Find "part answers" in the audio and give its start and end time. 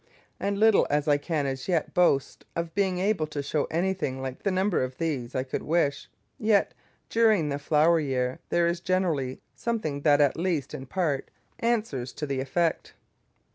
10.87-12.13